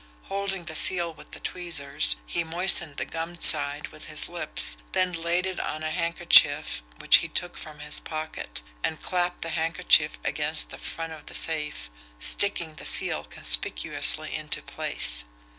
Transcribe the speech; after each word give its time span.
Holding 0.29 0.65
the 0.65 0.73
seal 0.75 1.13
with 1.13 1.29
the 1.29 1.39
tweezers, 1.39 2.15
he 2.25 2.43
moistened 2.43 2.97
the 2.97 3.05
gummed 3.05 3.43
side 3.43 3.89
with 3.89 4.05
his 4.07 4.27
lips, 4.27 4.77
then 4.93 5.13
laid 5.13 5.45
it 5.45 5.59
on 5.59 5.83
a 5.83 5.91
handkerchief 5.91 6.81
which 6.97 7.17
he 7.17 7.27
took 7.27 7.55
from 7.55 7.77
his 7.77 7.99
pocket, 7.99 8.63
and 8.83 8.99
clapped 8.99 9.43
the 9.43 9.49
handkerchief 9.49 10.17
against 10.25 10.71
the 10.71 10.79
front 10.79 11.13
of 11.13 11.27
the 11.27 11.35
safe, 11.35 11.91
sticking 12.19 12.73
the 12.73 12.83
seal 12.85 13.23
conspicuously 13.25 14.33
into 14.33 14.63
place. 14.63 15.25